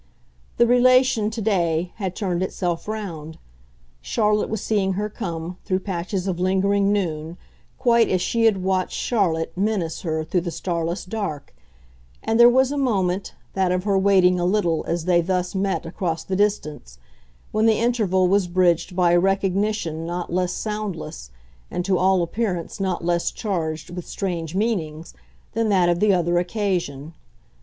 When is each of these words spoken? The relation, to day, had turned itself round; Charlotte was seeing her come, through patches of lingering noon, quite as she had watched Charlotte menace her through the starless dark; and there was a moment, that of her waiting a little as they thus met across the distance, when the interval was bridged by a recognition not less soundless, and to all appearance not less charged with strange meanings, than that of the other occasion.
The 0.57 0.65
relation, 0.65 1.29
to 1.29 1.41
day, 1.43 1.91
had 1.97 2.15
turned 2.15 2.41
itself 2.41 2.87
round; 2.87 3.37
Charlotte 4.01 4.49
was 4.49 4.59
seeing 4.59 4.93
her 4.93 5.09
come, 5.11 5.57
through 5.63 5.81
patches 5.81 6.27
of 6.27 6.39
lingering 6.39 6.91
noon, 6.91 7.37
quite 7.77 8.09
as 8.09 8.19
she 8.19 8.45
had 8.45 8.63
watched 8.63 8.97
Charlotte 8.97 9.55
menace 9.55 10.01
her 10.01 10.23
through 10.23 10.41
the 10.41 10.49
starless 10.49 11.05
dark; 11.05 11.53
and 12.23 12.39
there 12.39 12.49
was 12.49 12.71
a 12.71 12.79
moment, 12.79 13.35
that 13.53 13.71
of 13.71 13.83
her 13.83 13.95
waiting 13.95 14.39
a 14.39 14.43
little 14.45 14.83
as 14.87 15.05
they 15.05 15.21
thus 15.21 15.53
met 15.53 15.85
across 15.85 16.23
the 16.23 16.35
distance, 16.35 16.97
when 17.51 17.67
the 17.67 17.77
interval 17.77 18.27
was 18.27 18.47
bridged 18.47 18.95
by 18.95 19.11
a 19.11 19.19
recognition 19.19 20.07
not 20.07 20.33
less 20.33 20.53
soundless, 20.53 21.29
and 21.69 21.85
to 21.85 21.99
all 21.99 22.23
appearance 22.23 22.79
not 22.79 23.05
less 23.05 23.29
charged 23.29 23.91
with 23.91 24.07
strange 24.07 24.55
meanings, 24.55 25.13
than 25.53 25.69
that 25.69 25.89
of 25.89 25.99
the 25.99 26.11
other 26.11 26.39
occasion. 26.39 27.13